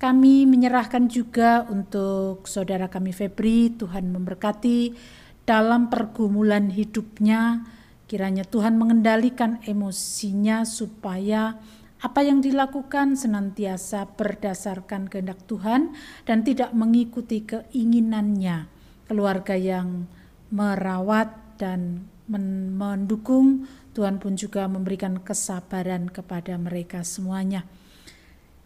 Kami 0.00 0.50
menyerahkan 0.50 1.06
juga 1.06 1.62
untuk 1.70 2.50
saudara 2.50 2.90
kami 2.90 3.14
Febri, 3.14 3.70
Tuhan 3.78 4.10
memberkati 4.10 4.96
dalam 5.46 5.86
pergumulan 5.86 6.74
hidupnya. 6.74 7.62
Kiranya 8.10 8.42
Tuhan 8.42 8.74
mengendalikan 8.74 9.62
emosinya 9.62 10.66
supaya 10.66 11.54
apa 12.00 12.24
yang 12.24 12.40
dilakukan 12.40 13.12
senantiasa 13.12 14.16
berdasarkan 14.16 15.12
kehendak 15.12 15.44
Tuhan 15.44 15.92
dan 16.24 16.40
tidak 16.40 16.72
mengikuti 16.72 17.44
keinginannya. 17.44 18.72
Keluarga 19.04 19.52
yang 19.52 20.08
merawat 20.48 21.60
dan 21.60 22.08
mendukung, 22.30 23.68
Tuhan 23.92 24.16
pun 24.16 24.38
juga 24.38 24.64
memberikan 24.64 25.20
kesabaran 25.20 26.08
kepada 26.08 26.56
mereka 26.56 27.04
semuanya. 27.04 27.68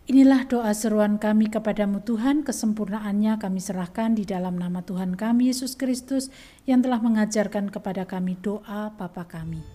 Inilah 0.04 0.44
doa 0.44 0.68
seruan 0.76 1.16
kami 1.16 1.48
kepadamu 1.48 2.04
Tuhan, 2.04 2.44
kesempurnaannya 2.44 3.40
kami 3.40 3.56
serahkan 3.56 4.12
di 4.12 4.28
dalam 4.28 4.60
nama 4.60 4.84
Tuhan 4.84 5.16
kami 5.16 5.48
Yesus 5.48 5.80
Kristus 5.80 6.28
yang 6.68 6.84
telah 6.84 7.00
mengajarkan 7.00 7.72
kepada 7.72 8.04
kami 8.04 8.36
doa 8.36 8.92
Bapa 8.92 9.24
kami. 9.24 9.73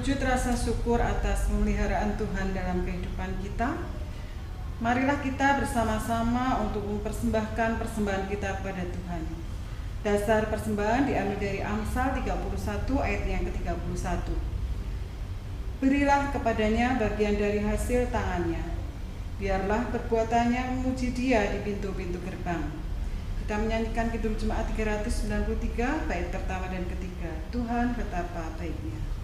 Wujud 0.00 0.16
rasa 0.24 0.56
syukur 0.56 0.96
atas 0.96 1.52
pemeliharaan 1.52 2.16
Tuhan 2.16 2.56
dalam 2.56 2.88
kehidupan 2.88 3.36
kita, 3.44 3.84
marilah 4.80 5.20
kita 5.20 5.60
bersama-sama 5.60 6.56
untuk 6.64 6.88
mempersembahkan 6.88 7.76
persembahan 7.76 8.24
kita 8.32 8.64
kepada 8.64 8.80
Tuhan. 8.80 9.22
Dasar 10.00 10.48
persembahan 10.48 11.04
diambil 11.04 11.36
dari 11.36 11.60
Amsal 11.60 12.16
31 12.16 12.32
ayat 12.96 13.24
yang 13.28 13.44
ke-31. 13.44 14.32
Berilah 15.84 16.32
kepadanya 16.32 16.96
bagian 16.96 17.36
dari 17.36 17.60
hasil 17.60 18.08
tangannya. 18.08 18.72
Biarlah 19.36 19.84
perbuatannya 19.92 20.80
memuji 20.80 21.12
dia 21.12 21.44
di 21.52 21.60
pintu-pintu 21.60 22.16
gerbang. 22.24 22.72
Kita 23.44 23.60
menyanyikan 23.60 24.08
Kidung 24.08 24.32
Jemaat 24.40 24.64
393 24.72 26.08
bait 26.08 26.32
pertama 26.32 26.72
dan 26.72 26.88
ketiga. 26.88 27.36
Tuhan 27.52 27.92
betapa 27.92 28.56
baiknya. 28.56 29.19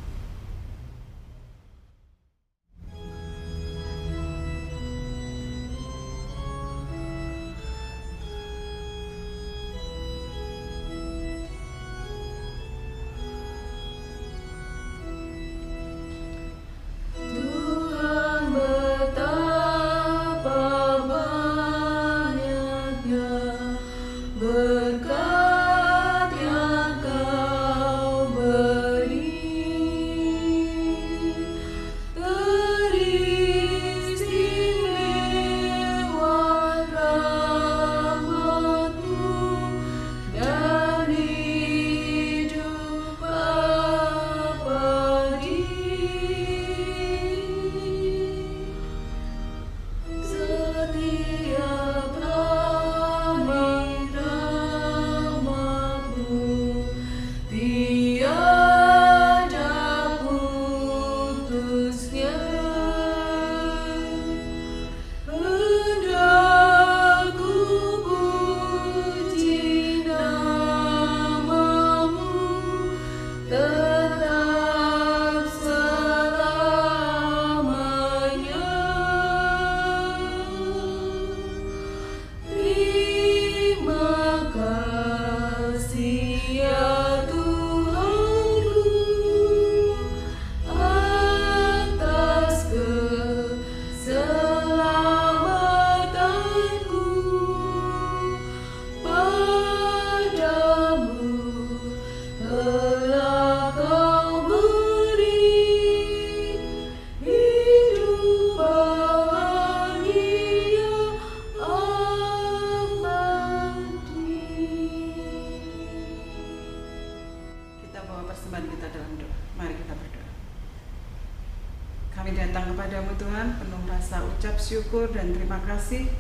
Syukur 124.66 125.06
dan 125.14 125.30
terima 125.30 125.62
kasih 125.62 126.10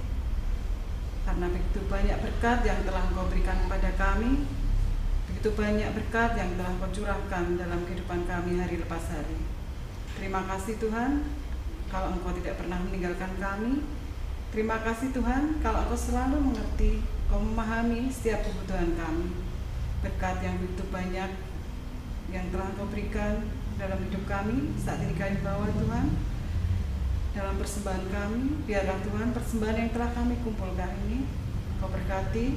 karena 1.26 1.50
begitu 1.50 1.82
banyak 1.90 2.14
berkat 2.22 2.62
yang 2.62 2.78
telah 2.86 3.02
Engkau 3.10 3.26
berikan 3.26 3.58
kepada 3.66 3.90
kami, 3.98 4.46
begitu 5.26 5.50
banyak 5.58 5.90
berkat 5.90 6.38
yang 6.38 6.54
telah 6.54 6.70
Engkau 6.78 6.90
curahkan 6.94 7.58
dalam 7.58 7.82
kehidupan 7.82 8.30
kami 8.30 8.62
hari 8.62 8.78
lepas 8.78 9.10
hari. 9.10 9.34
Terima 10.14 10.46
kasih 10.46 10.78
Tuhan, 10.78 11.26
kalau 11.90 12.14
Engkau 12.14 12.30
tidak 12.38 12.62
pernah 12.62 12.78
meninggalkan 12.86 13.34
kami. 13.42 13.82
Terima 14.54 14.78
kasih 14.86 15.10
Tuhan, 15.10 15.58
kalau 15.66 15.82
Engkau 15.82 15.98
selalu 15.98 16.38
mengerti, 16.38 17.02
Engkau 17.26 17.42
memahami 17.42 18.06
setiap 18.14 18.46
kebutuhan 18.46 18.94
kami. 18.94 19.34
Berkat 20.06 20.46
yang 20.46 20.62
begitu 20.62 20.86
banyak 20.94 21.30
yang 22.30 22.46
telah 22.54 22.70
Engkau 22.70 22.86
berikan 22.86 23.50
dalam 23.74 23.98
hidup 24.06 24.22
kami 24.30 24.70
saat 24.78 25.02
ini 25.02 25.18
kami 25.18 25.42
bawa 25.42 25.66
Tuhan 25.74 26.06
dalam 27.36 27.60
persembahan 27.60 28.04
kami 28.08 28.64
biarlah 28.64 28.96
Tuhan 29.04 29.28
persembahan 29.36 29.76
yang 29.76 29.90
telah 29.92 30.10
kami 30.16 30.40
kumpulkan 30.40 30.88
ini 31.04 31.28
Kau 31.76 31.92
berkati 31.92 32.56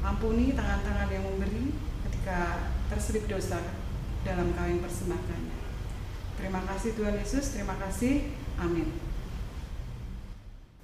ampuni 0.00 0.56
tangan-tangan 0.56 1.12
yang 1.12 1.24
memberi 1.28 1.68
ketika 2.08 2.72
terselip 2.88 3.28
dosa 3.28 3.60
dalam 4.24 4.56
kami 4.56 4.80
persembahkannya. 4.80 5.56
Terima 6.40 6.60
kasih 6.64 6.96
Tuhan 6.96 7.14
Yesus 7.20 7.52
terima 7.52 7.76
kasih. 7.76 8.24
Amin. 8.56 8.88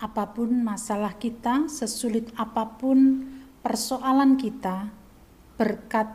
Apa 0.01 0.29
pun 0.33 0.53
masalah 0.61 1.17
kita, 1.17 1.69
sesulit 1.73 2.29
apa 2.37 2.69
pun 2.77 3.25
persoalan 3.65 4.37
kita, 4.37 4.93
berkat 5.57 6.09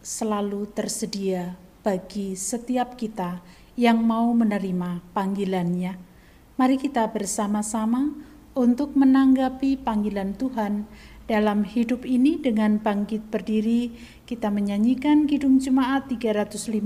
selalu 0.00 0.68
tersedia 0.72 1.56
bagi 1.84 2.36
setiap 2.36 2.96
kita 2.96 3.40
yang 3.76 4.00
mau 4.00 4.32
menerima 4.32 5.04
panggilannya. 5.12 6.15
Mari 6.56 6.80
kita 6.80 7.12
bersama-sama 7.12 8.16
untuk 8.56 8.96
menanggapi 8.96 9.76
panggilan 9.76 10.32
Tuhan 10.40 10.88
dalam 11.28 11.68
hidup 11.68 12.08
ini 12.08 12.40
dengan 12.40 12.80
bangkit 12.80 13.28
berdiri 13.28 13.92
kita 14.24 14.48
menyanyikan 14.48 15.28
Kidung 15.28 15.60
Jemaat 15.60 16.08
357 16.08 16.80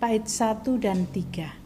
bait 0.00 0.24
1 0.24 0.56
dan 0.80 1.04
3. 1.12 1.59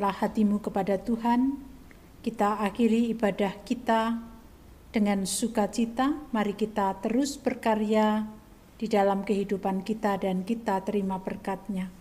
Arahkanlah 0.00 0.32
hatimu 0.32 0.64
kepada 0.64 0.96
Tuhan. 0.96 1.60
Kita 2.24 2.64
akhiri 2.64 3.12
ibadah 3.12 3.52
kita 3.68 4.16
dengan 4.96 5.28
sukacita. 5.28 6.16
Mari 6.32 6.56
kita 6.56 7.04
terus 7.04 7.36
berkarya 7.36 8.24
di 8.80 8.88
dalam 8.88 9.28
kehidupan 9.28 9.84
kita 9.84 10.16
dan 10.16 10.48
kita 10.48 10.80
terima 10.88 11.20
berkatnya. 11.20 11.92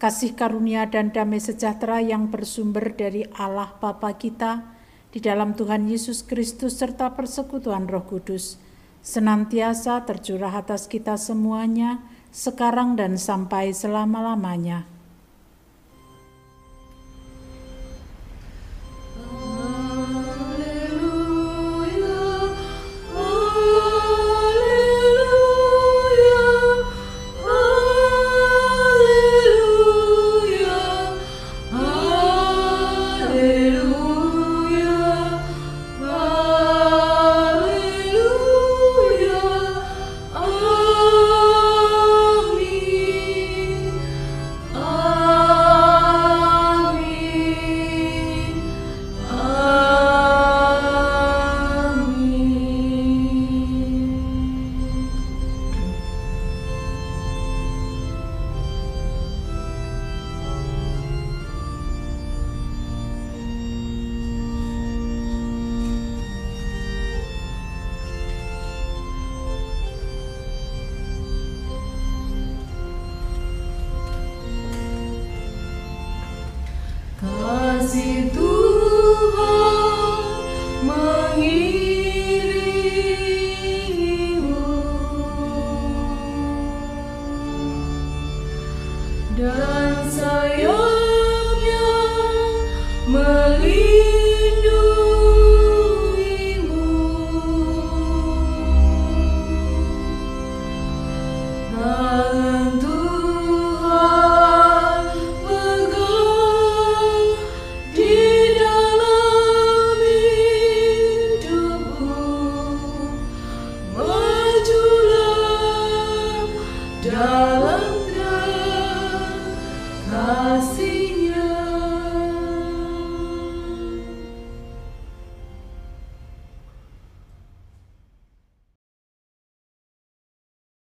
Kasih 0.00 0.32
karunia 0.32 0.88
dan 0.88 1.12
damai 1.12 1.44
sejahtera 1.44 2.00
yang 2.00 2.32
bersumber 2.32 2.96
dari 2.96 3.28
Allah 3.36 3.76
Bapa 3.76 4.16
kita 4.16 4.64
di 5.12 5.20
dalam 5.20 5.52
Tuhan 5.52 5.84
Yesus 5.84 6.24
Kristus 6.24 6.80
serta 6.80 7.12
persekutuan 7.12 7.84
Roh 7.84 8.08
Kudus 8.08 8.56
senantiasa 9.04 10.08
tercurah 10.08 10.56
atas 10.56 10.88
kita 10.88 11.20
semuanya 11.20 12.00
sekarang 12.32 12.96
dan 12.96 13.20
sampai 13.20 13.76
selama-lamanya. 13.76 14.93